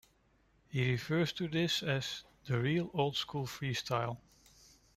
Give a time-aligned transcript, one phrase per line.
[0.69, 4.17] He refers to this as "the real old-school freestyle".